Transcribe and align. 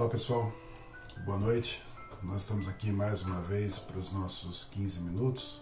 Olá 0.00 0.08
pessoal, 0.08 0.50
boa 1.26 1.36
noite. 1.36 1.84
Nós 2.22 2.40
estamos 2.40 2.66
aqui 2.66 2.90
mais 2.90 3.20
uma 3.20 3.42
vez 3.42 3.78
para 3.78 3.98
os 3.98 4.10
nossos 4.10 4.64
15 4.70 5.00
minutos. 5.00 5.60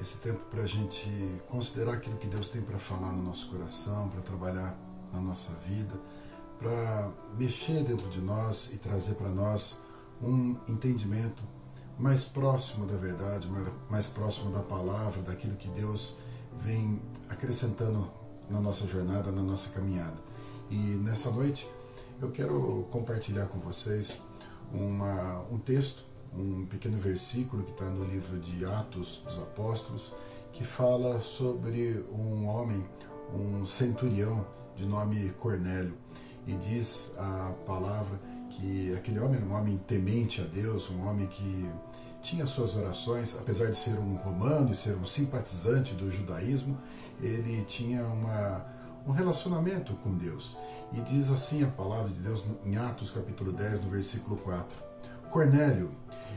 Esse 0.00 0.18
tempo 0.18 0.40
para 0.50 0.64
a 0.64 0.66
gente 0.66 1.08
considerar 1.48 1.92
aquilo 1.92 2.16
que 2.16 2.26
Deus 2.26 2.48
tem 2.48 2.60
para 2.62 2.80
falar 2.80 3.12
no 3.12 3.22
nosso 3.22 3.48
coração, 3.48 4.08
para 4.08 4.22
trabalhar 4.22 4.76
na 5.12 5.20
nossa 5.20 5.52
vida, 5.68 5.94
para 6.58 7.12
mexer 7.38 7.84
dentro 7.84 8.08
de 8.08 8.20
nós 8.20 8.72
e 8.72 8.76
trazer 8.76 9.14
para 9.14 9.28
nós 9.28 9.80
um 10.20 10.56
entendimento 10.66 11.44
mais 11.96 12.24
próximo 12.24 12.86
da 12.86 12.96
verdade, 12.96 13.48
mais 13.88 14.08
próximo 14.08 14.50
da 14.50 14.62
palavra, 14.62 15.22
daquilo 15.22 15.54
que 15.54 15.68
Deus 15.68 16.16
vem 16.58 17.00
acrescentando 17.28 18.10
na 18.50 18.58
nossa 18.58 18.84
jornada, 18.88 19.30
na 19.30 19.42
nossa 19.42 19.70
caminhada. 19.70 20.18
E 20.68 20.74
nessa 20.74 21.30
noite 21.30 21.68
eu 22.20 22.30
quero 22.30 22.86
compartilhar 22.90 23.46
com 23.46 23.58
vocês 23.58 24.20
uma, 24.72 25.42
um 25.50 25.58
texto, 25.58 26.04
um 26.34 26.66
pequeno 26.66 26.98
versículo 26.98 27.64
que 27.64 27.72
está 27.72 27.86
no 27.86 28.04
livro 28.04 28.38
de 28.38 28.64
Atos 28.64 29.22
dos 29.24 29.38
Apóstolos, 29.38 30.12
que 30.52 30.62
fala 30.62 31.18
sobre 31.20 32.04
um 32.12 32.46
homem, 32.46 32.84
um 33.34 33.64
centurião 33.64 34.46
de 34.76 34.84
nome 34.84 35.30
Cornélio. 35.40 35.94
E 36.46 36.54
diz 36.54 37.12
a 37.16 37.54
palavra 37.66 38.20
que 38.50 38.92
aquele 38.94 39.18
homem 39.18 39.36
era 39.36 39.46
um 39.46 39.54
homem 39.54 39.78
temente 39.86 40.42
a 40.42 40.44
Deus, 40.44 40.90
um 40.90 41.06
homem 41.08 41.26
que 41.26 41.70
tinha 42.20 42.44
suas 42.44 42.76
orações, 42.76 43.34
apesar 43.38 43.70
de 43.70 43.76
ser 43.76 43.98
um 43.98 44.16
romano 44.16 44.72
e 44.72 44.74
ser 44.74 44.94
um 44.94 45.06
simpatizante 45.06 45.94
do 45.94 46.10
judaísmo, 46.10 46.76
ele 47.22 47.64
tinha 47.64 48.04
uma, 48.04 48.64
um 49.06 49.12
relacionamento 49.12 49.94
com 49.96 50.14
Deus. 50.16 50.56
E 50.92 51.00
diz 51.00 51.30
assim 51.30 51.62
a 51.62 51.68
palavra 51.68 52.10
de 52.10 52.20
Deus 52.20 52.44
em 52.64 52.76
Atos 52.76 53.10
capítulo 53.10 53.52
10, 53.52 53.84
no 53.84 53.90
versículo 53.90 54.36
4. 54.38 54.76
Cornélio, 55.30 55.90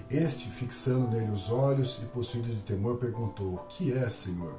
este, 0.10 0.50
fixando 0.50 1.08
nele 1.08 1.32
os 1.32 1.50
olhos 1.50 2.00
e 2.04 2.06
possuído 2.06 2.50
de 2.50 2.62
temor, 2.62 2.98
perguntou: 2.98 3.66
Que 3.70 3.92
é, 3.92 4.10
Senhor? 4.10 4.56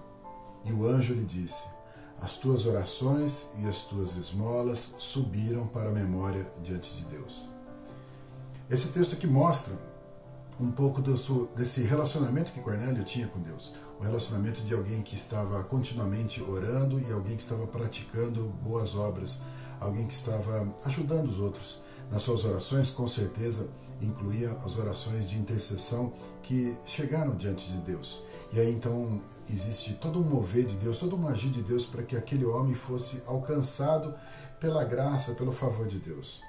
E 0.64 0.72
o 0.72 0.86
anjo 0.86 1.14
lhe 1.14 1.24
disse: 1.24 1.64
As 2.20 2.36
tuas 2.36 2.66
orações 2.66 3.46
e 3.58 3.69
as 3.69 3.83
tuas 3.83 4.16
esmolas 4.16 4.94
subiram 4.98 5.66
para 5.66 5.89
a 5.89 5.92
memória 5.92 6.46
diante 6.62 6.92
de 6.94 7.05
Deus. 7.05 7.48
Esse 8.68 8.89
texto 8.89 9.14
aqui 9.14 9.27
mostra 9.27 9.74
um 10.60 10.70
pouco 10.70 11.02
desse 11.56 11.83
relacionamento 11.83 12.52
que 12.52 12.60
Cornélio 12.60 13.05
tinha 13.05 13.27
com 13.27 13.41
Deus. 13.41 13.74
O 13.98 14.02
relacionamento 14.02 14.61
de 14.62 14.74
alguém 14.74 15.02
que 15.02 15.16
estava 15.16 15.62
continuamente 15.64 16.42
orando 16.42 17.00
e 17.00 17.12
alguém 17.12 17.36
que 17.36 17.42
estava 17.42 17.66
praticando 17.66 18.44
boas 18.62 18.94
obras 18.94 19.41
alguém 19.84 20.06
que 20.06 20.14
estava 20.14 20.69
ajudando 20.84 21.28
os 21.28 21.38
outros. 21.38 21.80
Nas 22.11 22.22
suas 22.22 22.44
orações, 22.44 22.91
com 22.91 23.06
certeza, 23.06 23.69
incluía 24.00 24.52
as 24.64 24.77
orações 24.78 25.28
de 25.28 25.38
intercessão 25.38 26.12
que 26.42 26.77
chegaram 26.84 27.34
diante 27.36 27.70
de 27.70 27.78
Deus. 27.78 28.22
E 28.52 28.61
aí 28.61 28.72
então 28.72 29.20
existe 29.48 29.94
todo 29.94 30.20
um 30.20 30.22
mover 30.22 30.64
de 30.64 30.77
Deus, 30.77 30.98
todo 30.98 31.16
um 31.16 31.28
agir 31.28 31.50
de 31.50 31.62
Deus 31.62 31.86
para 31.86 32.02
que 32.02 32.16
aquele 32.16 32.44
homem 32.44 32.74
fosse 32.74 33.22
alcançado 33.27 34.14
pela 34.61 34.84
graça, 34.84 35.34
pelo 35.34 35.52
favor 35.52 35.86
de 35.86 35.98
Deus. 35.98 36.41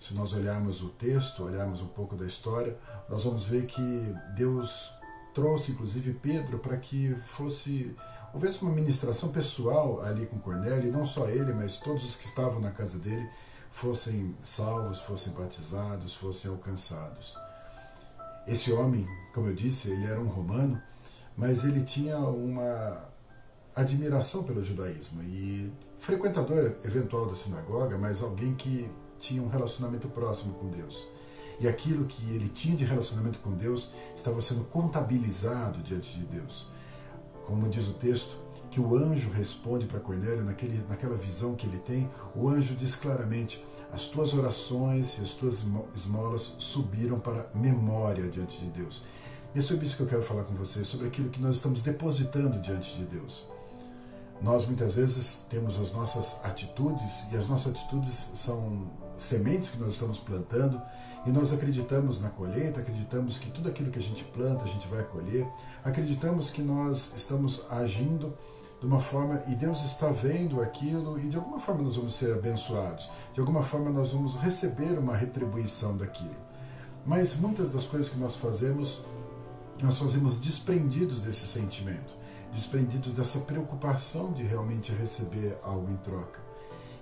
Se 0.00 0.14
nós 0.14 0.32
olharmos 0.32 0.82
o 0.82 0.88
texto, 0.88 1.44
olharmos 1.44 1.82
um 1.82 1.86
pouco 1.86 2.16
da 2.16 2.24
história, 2.24 2.76
nós 3.08 3.24
vamos 3.24 3.44
ver 3.44 3.66
que 3.66 4.14
Deus 4.34 4.90
trouxe 5.34 5.72
inclusive 5.72 6.14
Pedro 6.14 6.58
para 6.58 6.76
que 6.78 7.14
fosse 7.26 7.94
houvesse 8.32 8.62
uma 8.62 8.72
ministração 8.72 9.30
pessoal 9.30 10.02
ali 10.02 10.24
com 10.26 10.38
Cornélio, 10.38 10.88
e 10.88 10.90
não 10.90 11.04
só 11.04 11.28
ele, 11.28 11.52
mas 11.52 11.76
todos 11.76 12.04
os 12.04 12.16
que 12.16 12.26
estavam 12.26 12.60
na 12.60 12.70
casa 12.70 12.98
dele 12.98 13.28
fossem 13.70 14.34
salvos, 14.42 15.00
fossem 15.00 15.32
batizados, 15.32 16.14
fossem 16.14 16.50
alcançados. 16.50 17.36
Esse 18.46 18.72
homem, 18.72 19.06
como 19.34 19.48
eu 19.48 19.54
disse, 19.54 19.90
ele 19.90 20.06
era 20.06 20.20
um 20.20 20.28
romano, 20.28 20.80
mas 21.36 21.64
ele 21.64 21.82
tinha 21.82 22.18
uma 22.18 23.04
admiração 23.74 24.42
pelo 24.44 24.62
judaísmo 24.62 25.22
e 25.22 25.72
frequentador 25.98 26.76
eventual 26.84 27.26
da 27.26 27.34
sinagoga, 27.34 27.98
mas 27.98 28.22
alguém 28.22 28.54
que 28.54 28.90
tinha 29.20 29.42
um 29.42 29.48
relacionamento 29.48 30.08
próximo 30.08 30.54
com 30.54 30.68
Deus. 30.68 31.06
E 31.60 31.68
aquilo 31.68 32.06
que 32.06 32.22
ele 32.30 32.48
tinha 32.48 32.74
de 32.74 32.84
relacionamento 32.84 33.38
com 33.38 33.52
Deus 33.52 33.90
estava 34.16 34.40
sendo 34.40 34.64
contabilizado 34.64 35.82
diante 35.82 36.18
de 36.18 36.24
Deus 36.24 36.66
como 37.50 37.68
diz 37.68 37.88
o 37.88 37.94
texto, 37.94 38.38
que 38.70 38.80
o 38.80 38.96
anjo 38.96 39.28
responde 39.30 39.84
para 39.84 39.98
Cornélio 39.98 40.44
naquele, 40.44 40.84
naquela 40.88 41.16
visão 41.16 41.56
que 41.56 41.66
ele 41.66 41.78
tem, 41.78 42.08
o 42.36 42.48
anjo 42.48 42.76
diz 42.76 42.94
claramente: 42.94 43.62
as 43.92 44.04
tuas 44.04 44.32
orações 44.32 45.18
e 45.18 45.22
as 45.22 45.34
tuas 45.34 45.64
esmolas 45.96 46.54
subiram 46.58 47.18
para 47.18 47.50
memória 47.52 48.28
diante 48.28 48.56
de 48.60 48.66
Deus. 48.66 49.04
E 49.52 49.58
é 49.58 49.62
sobre 49.62 49.84
isso 49.84 49.96
que 49.96 50.04
eu 50.04 50.06
quero 50.06 50.22
falar 50.22 50.44
com 50.44 50.54
vocês, 50.54 50.86
sobre 50.86 51.08
aquilo 51.08 51.28
que 51.28 51.40
nós 51.40 51.56
estamos 51.56 51.82
depositando 51.82 52.60
diante 52.60 52.94
de 52.94 53.04
Deus. 53.04 53.48
Nós 54.40 54.64
muitas 54.64 54.94
vezes 54.94 55.44
temos 55.50 55.78
as 55.80 55.92
nossas 55.92 56.38
atitudes 56.44 57.26
e 57.32 57.36
as 57.36 57.48
nossas 57.48 57.72
atitudes 57.72 58.30
são 58.36 58.88
sementes 59.20 59.70
que 59.70 59.78
nós 59.78 59.92
estamos 59.92 60.18
plantando 60.18 60.80
e 61.26 61.30
nós 61.30 61.52
acreditamos 61.52 62.20
na 62.20 62.30
colheita, 62.30 62.80
acreditamos 62.80 63.38
que 63.38 63.50
tudo 63.50 63.68
aquilo 63.68 63.90
que 63.90 63.98
a 63.98 64.02
gente 64.02 64.24
planta 64.24 64.64
a 64.64 64.68
gente 64.68 64.88
vai 64.88 65.02
colher, 65.04 65.46
acreditamos 65.84 66.50
que 66.50 66.62
nós 66.62 67.12
estamos 67.14 67.62
agindo 67.70 68.34
de 68.80 68.86
uma 68.86 68.98
forma 68.98 69.42
e 69.46 69.54
Deus 69.54 69.84
está 69.84 70.08
vendo 70.08 70.62
aquilo 70.62 71.18
e 71.18 71.28
de 71.28 71.36
alguma 71.36 71.60
forma 71.60 71.82
nós 71.82 71.96
vamos 71.96 72.14
ser 72.14 72.32
abençoados, 72.32 73.10
de 73.34 73.40
alguma 73.40 73.62
forma 73.62 73.90
nós 73.90 74.12
vamos 74.12 74.36
receber 74.36 74.98
uma 74.98 75.14
retribuição 75.14 75.94
daquilo. 75.96 76.36
Mas 77.04 77.36
muitas 77.36 77.70
das 77.70 77.86
coisas 77.86 78.10
que 78.10 78.18
nós 78.18 78.36
fazemos, 78.36 79.04
nós 79.82 79.98
fazemos 79.98 80.40
desprendidos 80.40 81.20
desse 81.20 81.46
sentimento, 81.46 82.14
desprendidos 82.52 83.12
dessa 83.12 83.40
preocupação 83.40 84.32
de 84.32 84.42
realmente 84.42 84.92
receber 84.92 85.58
algo 85.62 85.90
em 85.90 85.96
troca. 85.98 86.49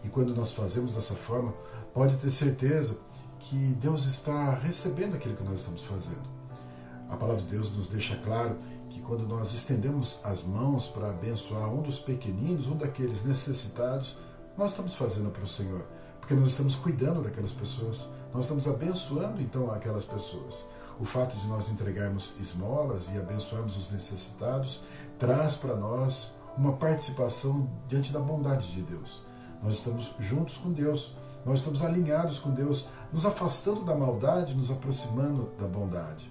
E 0.05 0.09
quando 0.09 0.35
nós 0.35 0.53
fazemos 0.53 0.95
dessa 0.95 1.15
forma, 1.15 1.53
pode 1.93 2.17
ter 2.17 2.31
certeza 2.31 2.97
que 3.41 3.57
Deus 3.81 4.05
está 4.07 4.55
recebendo 4.55 5.17
aquilo 5.17 5.37
que 5.37 5.45
nós 5.45 5.61
estamos 5.61 5.83
fazendo. 5.83 6.39
A 7.09 7.17
palavra 7.17 7.43
de 7.43 7.49
Deus 7.49 7.75
nos 7.75 7.89
deixa 7.89 8.17
claro 8.17 8.57
que 8.91 9.01
quando 9.01 9.27
nós 9.27 9.53
estendemos 9.53 10.21
as 10.23 10.43
mãos 10.43 10.87
para 10.89 11.09
abençoar 11.09 11.73
um 11.73 11.83
dos 11.83 11.99
pequeninos, 11.99 12.69
um 12.69 12.77
daqueles 12.77 13.25
necessitados, 13.25 14.19
nós 14.57 14.73
estamos 14.73 14.95
fazendo 14.95 15.31
para 15.31 15.45
o 15.45 15.49
Senhor, 15.49 15.85
porque 16.21 16.35
nós 16.35 16.51
estamos 16.51 16.75
cuidando 16.75 17.23
daquelas 17.23 17.53
pessoas, 17.53 18.07
nós 18.35 18.45
estamos 18.45 18.69
abençoando 18.69 19.41
então 19.41 19.73
aquelas 19.73 20.05
pessoas. 20.05 20.67
O 21.01 21.05
fato 21.05 21.37
de 21.37 21.47
nós 21.47 21.71
entregarmos 21.71 22.35
esmolas 22.41 23.09
e 23.13 23.19
abençoarmos 23.19 23.77
os 23.77 23.91
necessitados 23.91 24.83
traz 25.19 25.55
para 25.55 25.77
nós 25.77 26.35
uma 26.57 26.73
participação 26.73 27.71
diante 27.87 28.13
da 28.13 28.19
bondade 28.19 28.71
de 28.73 28.83
Deus. 28.83 29.23
Nós 29.63 29.77
estamos 29.77 30.15
juntos 30.19 30.57
com 30.57 30.73
Deus, 30.73 31.15
nós 31.45 31.61
estamos 31.61 31.85
alinhados 31.85 32.39
com 32.39 32.51
Deus, 32.51 32.89
nos 33.13 33.25
afastando 33.25 33.85
da 33.85 33.95
maldade, 33.95 34.55
nos 34.55 34.71
aproximando 34.71 35.51
da 35.59 35.67
bondade. 35.67 36.31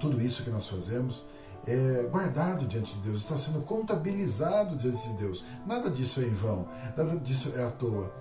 Tudo 0.00 0.20
isso 0.20 0.42
que 0.42 0.50
nós 0.50 0.68
fazemos 0.68 1.24
é 1.66 2.06
guardado 2.10 2.66
diante 2.66 2.94
de 2.94 3.00
Deus, 3.00 3.22
está 3.22 3.38
sendo 3.38 3.60
contabilizado 3.62 4.76
diante 4.76 5.08
de 5.08 5.14
Deus. 5.14 5.44
Nada 5.66 5.90
disso 5.90 6.20
é 6.20 6.24
em 6.24 6.34
vão, 6.34 6.68
nada 6.96 7.16
disso 7.16 7.52
é 7.56 7.64
à 7.64 7.70
toa. 7.70 8.12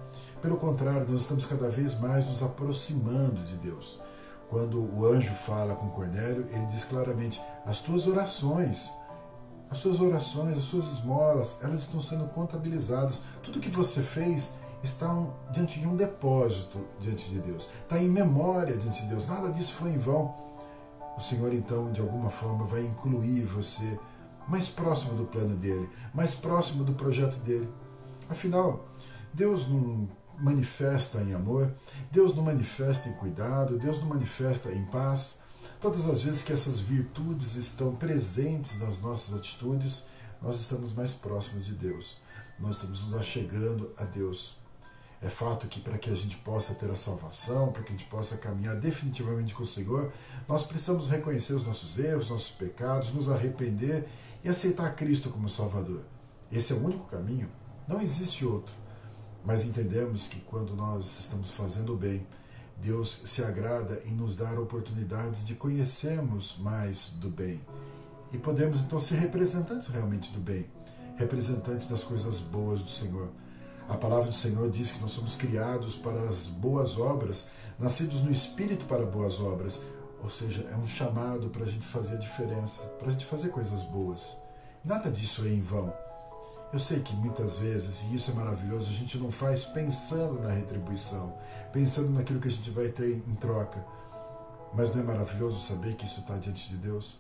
Pelo 0.42 0.58
contrário, 0.58 1.08
nós 1.10 1.22
estamos 1.22 1.46
cada 1.46 1.70
vez 1.70 2.00
mais 2.00 2.26
nos 2.26 2.44
aproximando 2.44 3.44
de 3.44 3.56
Deus. 3.56 4.00
Quando 4.50 4.80
o 4.80 5.06
anjo 5.06 5.34
fala 5.34 5.76
com 5.76 5.90
Cornélio, 5.90 6.48
ele 6.52 6.66
diz 6.68 6.84
claramente: 6.84 7.42
as 7.66 7.80
tuas 7.80 8.08
orações, 8.08 8.92
as 9.74 9.80
suas 9.80 10.00
orações, 10.00 10.56
as 10.56 10.66
suas 10.66 10.86
esmolas, 10.94 11.58
elas 11.64 11.82
estão 11.82 12.00
sendo 12.00 12.26
contabilizadas. 12.26 13.24
Tudo 13.42 13.60
que 13.60 13.70
você 13.70 14.04
fez 14.04 14.54
estão 14.84 15.34
diante 15.52 15.80
de 15.80 15.88
um 15.88 15.96
depósito 15.96 16.80
diante 17.00 17.28
de 17.28 17.40
Deus, 17.40 17.72
está 17.82 17.98
em 17.98 18.08
memória 18.08 18.78
diante 18.78 19.02
de 19.02 19.08
Deus, 19.08 19.28
nada 19.28 19.52
disso 19.52 19.74
foi 19.74 19.90
em 19.90 19.98
vão. 19.98 20.36
O 21.18 21.22
Senhor, 21.22 21.52
então, 21.54 21.92
de 21.92 22.02
alguma 22.02 22.30
forma, 22.30 22.66
vai 22.66 22.82
incluir 22.82 23.46
você 23.46 24.00
mais 24.48 24.70
próximo 24.70 25.16
do 25.16 25.26
plano 25.26 25.56
dele, 25.56 25.90
mais 26.14 26.36
próximo 26.36 26.84
do 26.84 26.94
projeto 26.94 27.38
dele. 27.38 27.68
Afinal, 28.30 28.86
Deus 29.34 29.68
não 29.68 30.08
manifesta 30.38 31.20
em 31.20 31.34
amor, 31.34 31.74
Deus 32.12 32.36
não 32.36 32.44
manifesta 32.44 33.10
em 33.10 33.14
cuidado, 33.14 33.80
Deus 33.80 34.00
não 34.00 34.08
manifesta 34.08 34.72
em 34.72 34.86
paz. 34.86 35.40
Todas 35.84 36.10
as 36.10 36.24
vezes 36.24 36.46
que 36.46 36.54
essas 36.54 36.80
virtudes 36.80 37.56
estão 37.56 37.94
presentes 37.94 38.80
nas 38.80 39.02
nossas 39.02 39.36
atitudes, 39.36 40.06
nós 40.42 40.58
estamos 40.62 40.94
mais 40.94 41.12
próximos 41.12 41.66
de 41.66 41.74
Deus. 41.74 42.22
Nós 42.58 42.78
estamos 42.78 43.04
nos 43.04 43.14
achegando 43.14 43.92
a 43.98 44.06
Deus. 44.06 44.56
É 45.22 45.28
fato 45.28 45.68
que 45.68 45.82
para 45.82 45.98
que 45.98 46.10
a 46.10 46.16
gente 46.16 46.38
possa 46.38 46.74
ter 46.74 46.90
a 46.90 46.96
salvação, 46.96 47.74
para 47.74 47.84
que 47.84 47.90
a 47.90 47.98
gente 47.98 48.10
possa 48.10 48.38
caminhar 48.38 48.78
definitivamente 48.78 49.54
com 49.54 49.64
o 49.64 49.68
Senhor, 49.68 50.14
nós 50.48 50.64
precisamos 50.64 51.10
reconhecer 51.10 51.52
os 51.52 51.66
nossos 51.66 52.00
erros, 52.00 52.30
nossos 52.30 52.52
pecados, 52.52 53.14
nos 53.14 53.30
arrepender 53.30 54.08
e 54.42 54.48
aceitar 54.48 54.96
Cristo 54.96 55.30
como 55.32 55.50
Salvador. 55.50 56.06
Esse 56.50 56.72
é 56.72 56.78
o 56.78 56.82
único 56.82 57.08
caminho, 57.08 57.50
não 57.90 58.02
existe 58.02 58.46
outro. 58.46 58.74
Mas 59.44 59.66
entendemos 59.66 60.28
que 60.28 60.40
quando 60.40 60.78
nós 60.78 61.20
estamos 61.20 61.52
fazendo 61.52 61.94
o 61.94 61.98
bem, 61.98 62.26
Deus 62.84 63.22
se 63.24 63.42
agrada 63.42 64.02
em 64.06 64.14
nos 64.14 64.36
dar 64.36 64.60
oportunidades 64.60 65.46
de 65.46 65.56
conhecermos 65.56 66.58
mais 66.60 67.12
do 67.12 67.30
bem 67.30 67.62
e 68.34 68.38
podemos 68.38 68.82
então 68.82 69.00
ser 69.00 69.16
representantes 69.16 69.88
realmente 69.88 70.34
do 70.34 70.40
bem, 70.42 70.66
representantes 71.16 71.88
das 71.88 72.04
coisas 72.04 72.40
boas 72.40 72.82
do 72.82 72.90
Senhor. 72.90 73.30
A 73.88 73.96
palavra 73.96 74.30
do 74.30 74.36
Senhor 74.36 74.70
diz 74.70 74.92
que 74.92 75.00
nós 75.00 75.12
somos 75.12 75.38
criados 75.38 75.96
para 75.96 76.28
as 76.28 76.48
boas 76.48 76.98
obras, 77.00 77.48
nascidos 77.80 78.22
no 78.22 78.32
Espírito 78.32 78.86
para 78.86 79.06
boas 79.06 79.40
obras, 79.40 79.82
ou 80.22 80.30
seja, 80.30 80.68
é 80.70 80.76
um 80.76 80.88
chamado 80.88 81.50
para 81.50 81.64
a 81.64 81.68
gente 81.68 81.86
fazer 81.86 82.16
a 82.16 82.20
diferença, 82.20 82.84
para 83.00 83.08
a 83.08 83.12
gente 83.12 83.26
fazer 83.26 83.48
coisas 83.48 83.82
boas. 83.84 84.36
Nada 84.84 85.10
disso 85.10 85.46
é 85.46 85.50
em 85.50 85.62
vão. 85.62 85.94
Eu 86.74 86.80
sei 86.80 87.02
que 87.02 87.16
muitas 87.16 87.60
vezes, 87.60 88.02
e 88.02 88.16
isso 88.16 88.32
é 88.32 88.34
maravilhoso, 88.34 88.90
a 88.90 88.94
gente 88.94 89.16
não 89.20 89.32
faz 89.32 89.64
pensando 89.64 90.42
na 90.42 90.50
retribuição, 90.50 91.32
pensando 91.72 92.10
naquilo 92.10 92.40
que 92.40 92.48
a 92.48 92.52
gente 92.52 92.72
vai 92.72 92.88
ter 92.88 93.12
em 93.28 93.36
troca. 93.36 93.86
Mas 94.74 94.90
não 94.92 95.04
é 95.04 95.06
maravilhoso 95.06 95.60
saber 95.60 95.96
que 95.96 96.08
isso 96.08 96.22
está 96.22 96.36
diante 96.36 96.68
de 96.68 96.78
Deus? 96.78 97.20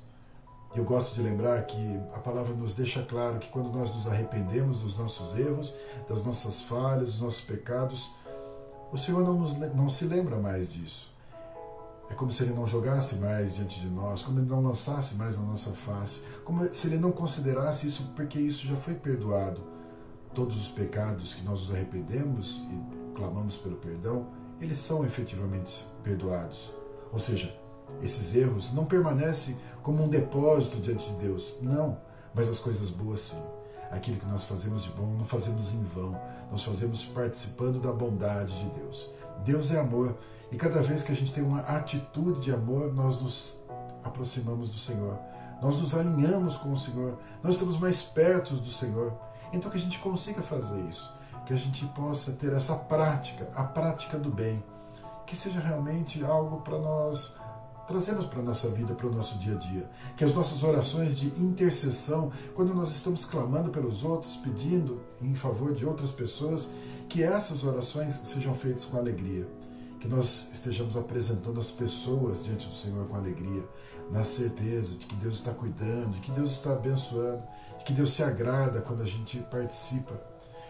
Eu 0.76 0.84
gosto 0.84 1.14
de 1.14 1.22
lembrar 1.22 1.62
que 1.68 2.00
a 2.16 2.20
palavra 2.20 2.52
nos 2.56 2.74
deixa 2.74 3.04
claro 3.04 3.38
que 3.38 3.48
quando 3.50 3.72
nós 3.72 3.94
nos 3.94 4.08
arrependemos 4.08 4.80
dos 4.80 4.98
nossos 4.98 5.38
erros, 5.38 5.76
das 6.10 6.26
nossas 6.26 6.64
falhas, 6.64 7.12
dos 7.12 7.22
nossos 7.22 7.42
pecados, 7.42 8.10
o 8.92 8.98
Senhor 8.98 9.24
não, 9.24 9.36
nos, 9.36 9.56
não 9.76 9.88
se 9.88 10.06
lembra 10.06 10.38
mais 10.38 10.68
disso. 10.68 11.13
É 12.14 12.16
como 12.16 12.32
se 12.32 12.44
ele 12.44 12.54
não 12.54 12.68
jogasse 12.68 13.16
mais 13.16 13.56
diante 13.56 13.80
de 13.80 13.90
nós, 13.90 14.22
como 14.22 14.38
ele 14.38 14.48
não 14.48 14.62
lançasse 14.62 15.16
mais 15.16 15.36
na 15.36 15.44
nossa 15.44 15.72
face, 15.72 16.22
como 16.46 16.72
se 16.72 16.86
ele 16.86 17.00
não 17.00 17.12
considerasse 17.12 17.88
isso 17.88 18.12
porque 18.16 18.40
isso 18.40 18.68
já 18.68 18.76
foi 18.76 18.94
perdoado. 18.94 19.62
Todos 20.32 20.62
os 20.62 20.68
pecados 20.70 21.34
que 21.34 21.44
nós 21.44 21.60
nos 21.60 21.74
arrependemos 21.74 22.62
e 22.70 23.16
clamamos 23.16 23.58
pelo 23.58 23.78
perdão, 23.78 24.28
eles 24.62 24.78
são 24.78 25.04
efetivamente 25.04 25.88
perdoados. 26.04 26.72
Ou 27.12 27.20
seja, 27.20 27.52
esses 28.00 28.36
erros 28.36 28.72
não 28.74 28.86
permanecem 28.86 29.58
como 29.82 30.04
um 30.04 30.08
depósito 30.08 30.78
diante 30.78 31.10
de 31.14 31.16
Deus, 31.16 31.58
não, 31.64 31.98
mas 32.32 32.48
as 32.48 32.60
coisas 32.60 32.92
boas 32.92 33.22
sim. 33.22 33.42
Aquilo 33.90 34.18
que 34.18 34.28
nós 34.28 34.44
fazemos 34.44 34.84
de 34.84 34.92
bom 34.92 35.16
não 35.18 35.26
fazemos 35.26 35.74
em 35.74 35.84
vão, 35.84 36.16
nós 36.52 36.64
fazemos 36.64 37.06
participando 37.06 37.82
da 37.82 37.92
bondade 37.92 38.54
de 38.54 38.70
Deus. 38.82 39.10
Deus 39.44 39.72
é 39.72 39.80
amor. 39.80 40.18
E 40.52 40.56
cada 40.56 40.82
vez 40.82 41.04
que 41.04 41.12
a 41.12 41.16
gente 41.16 41.34
tem 41.34 41.44
uma 41.44 41.62
atitude 41.62 42.42
de 42.42 42.52
amor, 42.52 42.94
nós 42.94 43.20
nos 43.22 43.60
aproximamos 44.04 44.70
do 44.70 44.78
Senhor, 44.78 45.18
nós 45.62 45.80
nos 45.80 45.96
alinhamos 45.96 46.58
com 46.58 46.74
o 46.74 46.78
Senhor, 46.78 47.18
nós 47.42 47.54
estamos 47.54 47.80
mais 47.80 48.02
perto 48.02 48.54
do 48.56 48.70
Senhor. 48.70 49.14
Então 49.52 49.72
que 49.72 49.78
a 49.78 49.82
gente 49.82 50.00
consiga 50.00 50.42
fazer 50.42 50.80
isso, 50.90 51.12
que 51.46 51.54
a 51.54 51.58
gente 51.58 51.86
possa 51.88 52.32
ter 52.34 52.54
essa 52.54 52.76
prática, 52.76 53.48
a 53.56 53.64
prática 53.64 54.18
do 54.18 54.30
bem, 54.30 54.64
que 55.26 55.36
seja 55.36 55.60
realmente 55.60 56.24
algo 56.24 56.62
para 56.62 56.78
nós 56.78 57.36
trazemos 57.88 58.26
para 58.26 58.40
a 58.40 58.44
nossa 58.44 58.70
vida, 58.70 58.94
para 58.94 59.08
o 59.08 59.14
nosso 59.14 59.38
dia 59.38 59.56
a 59.56 59.58
dia. 59.58 59.90
Que 60.16 60.24
as 60.24 60.34
nossas 60.34 60.64
orações 60.64 61.18
de 61.18 61.28
intercessão, 61.42 62.32
quando 62.54 62.74
nós 62.74 62.90
estamos 62.90 63.26
clamando 63.26 63.70
pelos 63.70 64.04
outros, 64.04 64.36
pedindo 64.38 65.02
em 65.22 65.36
favor 65.36 65.74
de 65.74 65.86
outras 65.86 66.12
pessoas, 66.12 66.70
que 67.10 67.22
essas 67.24 67.64
orações 67.64 68.20
sejam 68.24 68.54
feitas 68.54 68.86
com 68.86 68.98
alegria. 68.98 69.48
Que 70.00 70.08
nós 70.08 70.50
estejamos 70.54 70.98
apresentando 70.98 71.60
as 71.60 71.72
pessoas 71.72 72.44
diante 72.44 72.68
do 72.68 72.76
Senhor 72.76 73.08
com 73.08 73.16
alegria, 73.16 73.64
na 74.12 74.24
certeza 74.24 74.96
de 74.96 75.06
que 75.06 75.16
Deus 75.16 75.36
está 75.36 75.52
cuidando, 75.52 76.12
de 76.12 76.20
que 76.20 76.32
Deus 76.32 76.52
está 76.52 76.74
abençoando, 76.74 77.42
de 77.80 77.86
que 77.86 77.94
Deus 77.94 78.14
se 78.14 78.24
agrada 78.24 78.82
quando 78.82 79.02
a 79.02 79.06
gente 79.06 79.40
participa. 79.50 80.14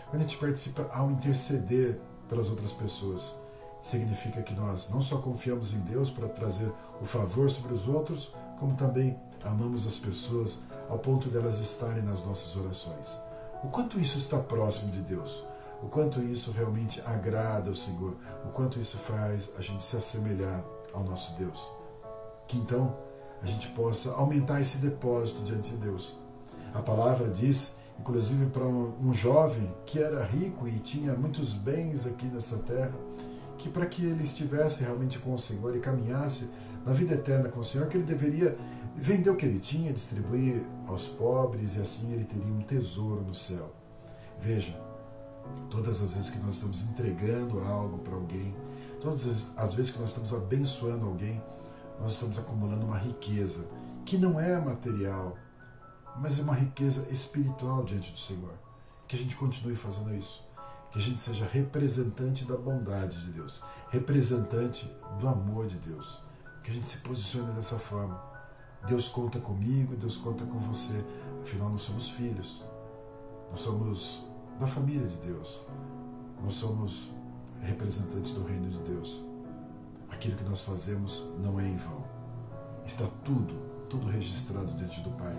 Quando 0.10 0.22
a 0.22 0.26
gente 0.26 0.38
participa 0.38 0.88
ao 0.94 1.10
interceder 1.10 2.00
pelas 2.30 2.48
outras 2.50 2.72
pessoas 2.72 3.36
significa 3.84 4.42
que 4.42 4.56
nós 4.56 4.90
não 4.90 5.02
só 5.02 5.18
confiamos 5.18 5.74
em 5.74 5.80
Deus 5.82 6.10
para 6.10 6.30
trazer 6.30 6.72
o 7.02 7.06
favor 7.06 7.50
sobre 7.50 7.74
os 7.74 7.88
outros, 7.88 8.34
como 8.58 8.78
também 8.78 9.20
amamos 9.44 9.86
as 9.86 9.98
pessoas 9.98 10.62
ao 10.90 10.98
ponto 10.98 11.30
delas 11.30 11.60
estarem 11.60 12.02
nas 12.02 12.26
nossas 12.26 12.56
orações. 12.56 13.20
O 13.62 13.68
quanto 13.68 14.00
isso 14.00 14.18
está 14.18 14.40
próximo 14.40 14.90
de 14.90 15.02
Deus, 15.02 15.44
o 15.82 15.88
quanto 15.88 16.22
isso 16.22 16.52
realmente 16.52 17.02
agrada 17.06 17.70
ao 17.70 17.76
Senhor, 17.76 18.16
o 18.46 18.50
quanto 18.54 18.80
isso 18.80 18.98
faz 18.98 19.52
a 19.58 19.62
gente 19.62 19.84
se 19.84 19.98
assemelhar 19.98 20.64
ao 20.94 21.04
nosso 21.04 21.38
Deus. 21.38 21.60
Que 22.48 22.58
então 22.58 22.96
a 23.42 23.46
gente 23.46 23.68
possa 23.70 24.14
aumentar 24.14 24.62
esse 24.62 24.78
depósito 24.78 25.44
diante 25.44 25.72
de 25.72 25.78
Deus. 25.78 26.18
A 26.74 26.82
palavra 26.82 27.30
diz, 27.30 27.76
inclusive 28.00 28.46
para 28.46 28.66
um 28.66 29.14
jovem 29.14 29.70
que 29.86 30.00
era 30.00 30.24
rico 30.24 30.68
e 30.70 30.80
tinha 30.80 31.14
muitos 31.14 31.54
bens 31.54 32.08
aqui 32.08 32.26
nessa 32.28 32.58
terra, 32.60 32.94
que 33.64 33.70
para 33.70 33.86
que 33.86 34.04
ele 34.04 34.26
estivesse 34.26 34.84
realmente 34.84 35.18
com 35.18 35.34
o 35.34 35.40
Senhor 35.40 35.74
e 35.74 35.80
caminhasse 35.80 36.50
na 36.86 36.92
vida 36.92 37.14
eterna 37.14 37.48
com 37.48 37.62
o 37.62 37.64
Senhor, 37.64 37.88
que 37.88 37.96
ele 37.96 38.04
deveria 38.04 38.58
vender 38.94 39.30
o 39.30 39.38
que 39.38 39.46
ele 39.46 39.58
tinha, 39.58 39.94
distribuir 39.94 40.62
aos 40.86 41.08
pobres 41.08 41.78
e 41.78 41.82
assim 41.82 42.12
ele 42.12 42.26
teria 42.26 42.54
um 42.54 42.60
tesouro 42.60 43.22
no 43.22 43.34
céu. 43.34 43.74
Veja, 44.38 44.78
todas 45.70 46.02
as 46.02 46.14
vezes 46.14 46.30
que 46.30 46.40
nós 46.40 46.56
estamos 46.56 46.84
entregando 46.84 47.62
algo 47.62 48.00
para 48.00 48.16
alguém, 48.16 48.54
todas 49.00 49.48
as 49.56 49.74
vezes 49.74 49.94
que 49.94 50.00
nós 50.00 50.10
estamos 50.10 50.34
abençoando 50.34 51.06
alguém, 51.06 51.42
nós 52.02 52.14
estamos 52.14 52.38
acumulando 52.38 52.86
uma 52.86 52.98
riqueza 52.98 53.66
que 54.04 54.18
não 54.18 54.38
é 54.38 54.60
material, 54.60 55.38
mas 56.20 56.38
é 56.38 56.42
uma 56.42 56.56
riqueza 56.56 57.08
espiritual 57.10 57.86
diante 57.86 58.12
do 58.12 58.20
Senhor. 58.20 58.56
Que 59.08 59.16
a 59.16 59.20
gente 59.20 59.38
continue 59.38 59.76
fazendo 59.78 60.14
isso 60.14 60.43
que 60.94 61.00
a 61.00 61.02
gente 61.02 61.20
seja 61.20 61.48
representante 61.48 62.46
da 62.46 62.56
bondade 62.56 63.20
de 63.26 63.32
Deus, 63.32 63.64
representante 63.90 64.88
do 65.20 65.28
amor 65.28 65.66
de 65.66 65.76
Deus, 65.78 66.22
que 66.64 66.70
a 66.70 66.74
gente 66.74 66.88
se 66.88 67.00
posicione 67.00 67.52
dessa 67.54 67.80
forma. 67.80 68.22
Deus 68.88 69.10
conta 69.10 69.40
comigo, 69.40 69.96
Deus 69.96 70.18
conta 70.18 70.46
com 70.46 70.60
você, 70.60 71.04
afinal 71.42 71.70
nós 71.70 71.82
somos 71.82 72.10
filhos, 72.12 72.64
nós 73.50 73.62
somos 73.62 74.24
da 74.60 74.68
família 74.68 75.08
de 75.08 75.16
Deus, 75.18 75.66
nós 76.44 76.54
somos 76.54 77.10
representantes 77.60 78.34
do 78.34 78.46
reino 78.46 78.70
de 78.70 78.78
Deus. 78.84 79.26
Aquilo 80.12 80.36
que 80.36 80.44
nós 80.44 80.62
fazemos 80.62 81.28
não 81.40 81.60
é 81.60 81.68
em 81.68 81.76
vão, 81.76 82.04
está 82.86 83.08
tudo, 83.26 83.56
tudo 83.90 84.08
registrado 84.08 84.72
diante 84.76 85.02
do 85.02 85.10
Pai. 85.12 85.36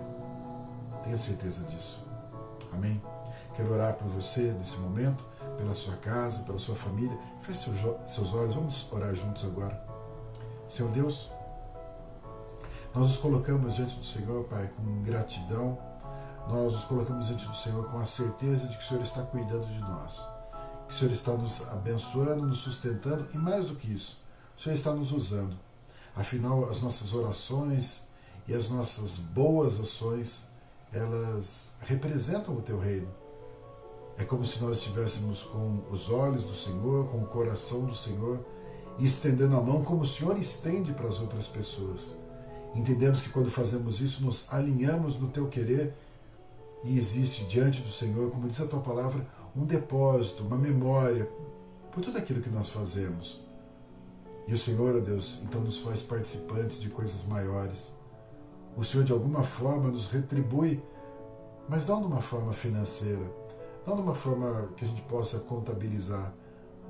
Tenha 1.01 1.17
certeza 1.17 1.63
disso. 1.67 2.05
Amém? 2.73 3.01
Quero 3.53 3.71
orar 3.71 3.93
por 3.93 4.09
você 4.09 4.51
nesse 4.51 4.77
momento 4.79 5.23
pela 5.57 5.73
sua 5.73 5.95
casa, 5.97 6.43
pela 6.43 6.57
sua 6.57 6.75
família. 6.75 7.17
Feche 7.41 7.69
seus 8.07 8.33
olhos, 8.33 8.55
vamos 8.55 8.91
orar 8.91 9.13
juntos 9.15 9.45
agora. 9.45 9.83
Senhor 10.67 10.91
Deus, 10.91 11.29
nós 12.93 13.07
nos 13.07 13.17
colocamos 13.17 13.75
diante 13.75 13.95
do 13.95 14.05
Senhor, 14.05 14.45
Pai, 14.45 14.69
com 14.75 15.03
gratidão. 15.03 15.77
Nós 16.47 16.73
nos 16.73 16.83
colocamos 16.85 17.27
diante 17.27 17.45
do 17.47 17.55
Senhor 17.55 17.89
com 17.89 17.99
a 17.99 18.05
certeza 18.05 18.67
de 18.67 18.77
que 18.77 18.83
o 18.83 18.87
Senhor 18.87 19.01
está 19.01 19.21
cuidando 19.23 19.65
de 19.65 19.79
nós, 19.79 20.23
que 20.87 20.93
o 20.93 20.97
Senhor 20.97 21.11
está 21.11 21.33
nos 21.33 21.67
abençoando, 21.69 22.45
nos 22.45 22.59
sustentando 22.59 23.27
e 23.33 23.37
mais 23.37 23.67
do 23.67 23.75
que 23.75 23.91
isso, 23.91 24.21
o 24.55 24.61
Senhor 24.61 24.75
está 24.75 24.91
nos 24.91 25.11
usando. 25.11 25.55
Afinal, 26.15 26.69
as 26.69 26.81
nossas 26.81 27.13
orações 27.13 28.03
e 28.47 28.53
as 28.53 28.69
nossas 28.69 29.17
boas 29.17 29.79
ações, 29.79 30.47
elas 30.93 31.73
representam 31.81 32.55
o 32.55 32.61
teu 32.61 32.79
reino 32.79 33.24
é 34.17 34.23
como 34.23 34.45
se 34.45 34.61
nós 34.63 34.77
estivéssemos 34.77 35.43
com 35.43 35.81
os 35.91 36.09
olhos 36.09 36.43
do 36.43 36.53
Senhor, 36.53 37.07
com 37.07 37.17
o 37.17 37.27
coração 37.27 37.85
do 37.85 37.95
Senhor, 37.95 38.39
e 38.97 39.05
estendendo 39.05 39.57
a 39.57 39.61
mão 39.61 39.83
como 39.83 40.03
o 40.03 40.07
Senhor 40.07 40.37
estende 40.37 40.93
para 40.93 41.07
as 41.07 41.19
outras 41.19 41.47
pessoas. 41.47 42.15
Entendemos 42.73 43.21
que 43.21 43.29
quando 43.29 43.51
fazemos 43.51 43.99
isso, 43.99 44.23
nos 44.23 44.45
alinhamos 44.49 45.19
no 45.19 45.27
teu 45.27 45.47
querer 45.47 45.93
e 46.83 46.97
existe 46.97 47.45
diante 47.45 47.81
do 47.81 47.89
Senhor, 47.89 48.31
como 48.31 48.47
diz 48.47 48.61
a 48.61 48.67
tua 48.67 48.79
palavra, 48.79 49.25
um 49.55 49.65
depósito, 49.65 50.43
uma 50.43 50.57
memória 50.57 51.29
por 51.91 52.01
tudo 52.01 52.17
aquilo 52.17 52.41
que 52.41 52.49
nós 52.49 52.69
fazemos. 52.69 53.41
E 54.47 54.53
o 54.53 54.57
Senhor, 54.57 54.95
ó 54.95 54.99
Deus, 54.99 55.41
então 55.43 55.59
nos 55.59 55.79
faz 55.79 56.01
participantes 56.01 56.79
de 56.79 56.89
coisas 56.89 57.25
maiores. 57.25 57.91
O 58.77 58.83
Senhor, 58.83 59.03
de 59.03 59.11
alguma 59.11 59.43
forma, 59.43 59.89
nos 59.89 60.09
retribui, 60.09 60.81
mas 61.67 61.87
não 61.87 61.99
de 61.99 62.07
uma 62.07 62.21
forma 62.21 62.53
financeira 62.53 63.44
não 63.85 63.95
de 63.95 64.01
uma 64.01 64.15
forma 64.15 64.69
que 64.75 64.83
a 64.83 64.87
gente 64.87 65.01
possa 65.03 65.39
contabilizar, 65.39 66.33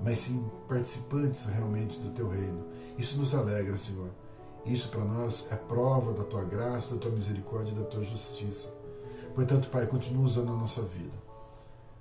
mas 0.04 0.20
sim 0.20 0.50
participantes 0.68 1.46
realmente 1.46 2.00
do 2.00 2.12
teu 2.12 2.30
reino. 2.30 2.66
Isso 2.98 3.18
nos 3.18 3.36
alegra, 3.36 3.78
Senhor. 3.78 4.10
Isso 4.66 4.90
para 4.90 5.04
nós 5.04 5.52
é 5.52 5.56
prova 5.56 6.14
da 6.14 6.24
tua 6.24 6.44
graça, 6.44 6.94
da 6.94 7.02
tua 7.02 7.12
misericórdia 7.12 7.72
e 7.72 7.76
da 7.76 7.84
tua 7.84 8.02
justiça. 8.02 8.74
Portanto, 9.34 9.70
Pai, 9.70 9.86
continua 9.86 10.26
usando 10.26 10.54
a 10.54 10.56
nossa 10.56 10.82
vida. 10.82 11.14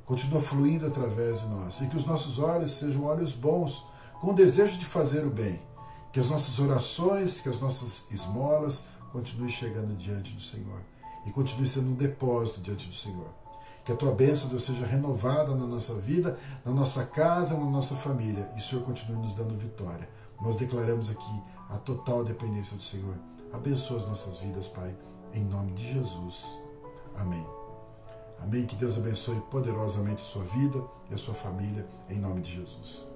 Continua 0.06 0.40
fluindo 0.40 0.86
através 0.86 1.40
de 1.40 1.46
nós. 1.48 1.80
E 1.80 1.88
que 1.88 1.96
os 1.96 2.06
nossos 2.06 2.38
olhos 2.38 2.70
sejam 2.72 3.04
olhos 3.04 3.32
bons, 3.32 3.84
com 4.20 4.30
o 4.30 4.34
desejo 4.34 4.78
de 4.78 4.86
fazer 4.86 5.26
o 5.26 5.30
bem. 5.30 5.60
Que 6.12 6.20
as 6.20 6.28
nossas 6.28 6.58
orações, 6.60 7.40
que 7.40 7.48
as 7.48 7.60
nossas 7.60 8.06
esmolas 8.10 8.86
continuem 9.10 9.50
chegando 9.50 9.96
diante 9.96 10.32
do 10.32 10.40
Senhor. 10.40 10.80
E 11.26 11.32
continue 11.32 11.68
sendo 11.68 11.90
um 11.90 11.94
depósito 11.94 12.60
diante 12.60 12.88
do 12.88 12.94
Senhor 12.94 13.43
que 13.84 13.92
a 13.92 13.96
tua 13.96 14.12
bênção, 14.12 14.48
Deus, 14.48 14.64
seja 14.64 14.86
renovada 14.86 15.54
na 15.54 15.66
nossa 15.66 15.94
vida, 15.94 16.38
na 16.64 16.72
nossa 16.72 17.04
casa, 17.04 17.56
na 17.56 17.66
nossa 17.66 17.94
família. 17.94 18.50
E 18.56 18.58
o 18.58 18.62
Senhor 18.62 18.84
continue 18.84 19.18
nos 19.18 19.34
dando 19.34 19.56
vitória. 19.56 20.08
Nós 20.40 20.56
declaramos 20.56 21.10
aqui 21.10 21.42
a 21.70 21.76
total 21.76 22.24
dependência 22.24 22.76
do 22.76 22.82
Senhor. 22.82 23.14
Abençoa 23.52 23.98
as 23.98 24.06
nossas 24.06 24.38
vidas, 24.38 24.66
Pai, 24.68 24.94
em 25.32 25.44
nome 25.44 25.72
de 25.72 25.92
Jesus. 25.92 26.44
Amém. 27.16 27.46
Amém. 28.42 28.66
Que 28.66 28.74
Deus 28.76 28.98
abençoe 28.98 29.40
poderosamente 29.50 30.22
a 30.22 30.26
sua 30.26 30.44
vida 30.44 30.82
e 31.10 31.14
a 31.14 31.18
sua 31.18 31.34
família, 31.34 31.86
em 32.08 32.18
nome 32.18 32.40
de 32.40 32.56
Jesus. 32.56 33.13